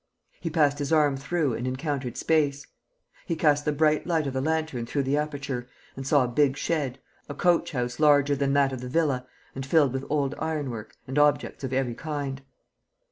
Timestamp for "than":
8.35-8.53